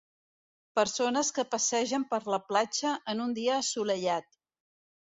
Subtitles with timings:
[0.79, 4.35] Persones que passegen per la platja en un dia assolellat